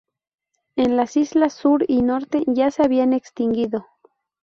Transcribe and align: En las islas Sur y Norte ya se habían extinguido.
En 0.77 0.97
las 0.97 1.15
islas 1.15 1.53
Sur 1.53 1.85
y 1.87 2.01
Norte 2.01 2.41
ya 2.47 2.71
se 2.71 2.81
habían 2.81 3.13
extinguido. 3.13 3.85